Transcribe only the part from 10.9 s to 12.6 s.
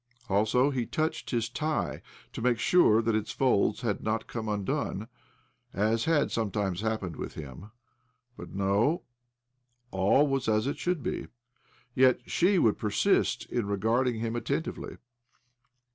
be. lYet she